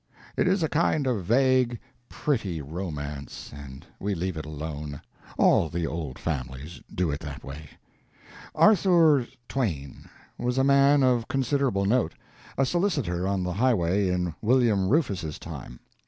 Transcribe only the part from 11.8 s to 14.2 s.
note a solicitor on the highway